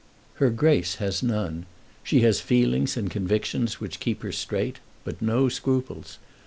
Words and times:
"Her 0.41 0.49
Grace 0.49 0.95
has 0.95 1.21
none. 1.21 1.67
She 2.03 2.21
has 2.21 2.41
feelings 2.41 2.97
and 2.97 3.11
convictions 3.11 3.79
which 3.79 3.99
keep 3.99 4.23
her 4.23 4.31
straight, 4.31 4.79
but 5.03 5.21
no 5.21 5.47
scruples. 5.47 6.17